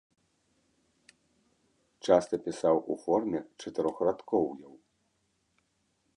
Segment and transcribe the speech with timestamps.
[2.07, 4.73] Часта пісаў у форме чатырохрадкоўяў.